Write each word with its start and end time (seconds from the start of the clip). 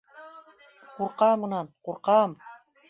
Ҡурҡам, 0.95 1.47
унан 1.49 1.71
ҡурҡам! 1.91 2.37